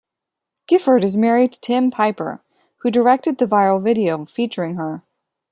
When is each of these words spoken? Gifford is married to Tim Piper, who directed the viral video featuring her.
Gifford 0.65 1.03
is 1.03 1.15
married 1.15 1.51
to 1.53 1.61
Tim 1.61 1.91
Piper, 1.91 2.41
who 2.77 2.89
directed 2.89 3.37
the 3.37 3.45
viral 3.45 3.79
video 3.83 4.25
featuring 4.25 4.73
her. 4.73 5.03